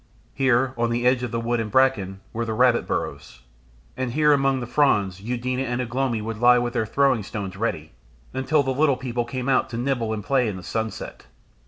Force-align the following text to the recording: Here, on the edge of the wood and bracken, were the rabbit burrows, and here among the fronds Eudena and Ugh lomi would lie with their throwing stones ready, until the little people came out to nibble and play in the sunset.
Here, 0.33 0.73
on 0.79 0.89
the 0.89 1.05
edge 1.05 1.21
of 1.21 1.29
the 1.29 1.39
wood 1.39 1.59
and 1.59 1.69
bracken, 1.69 2.21
were 2.33 2.43
the 2.43 2.55
rabbit 2.55 2.87
burrows, 2.87 3.41
and 3.95 4.13
here 4.13 4.33
among 4.33 4.59
the 4.59 4.65
fronds 4.65 5.21
Eudena 5.21 5.61
and 5.61 5.79
Ugh 5.79 5.93
lomi 5.93 6.23
would 6.23 6.39
lie 6.41 6.57
with 6.57 6.73
their 6.73 6.87
throwing 6.87 7.21
stones 7.21 7.55
ready, 7.55 7.91
until 8.33 8.63
the 8.63 8.73
little 8.73 8.97
people 8.97 9.25
came 9.25 9.47
out 9.47 9.69
to 9.69 9.77
nibble 9.77 10.11
and 10.11 10.23
play 10.23 10.47
in 10.47 10.57
the 10.57 10.63
sunset. 10.63 11.27